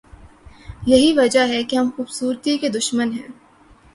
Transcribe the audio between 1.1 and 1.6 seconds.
وجہ